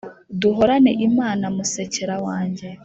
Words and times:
duhorane 0.41 0.91
imana 1.07 1.45
musekera 1.55 2.15
wange. 2.25 2.67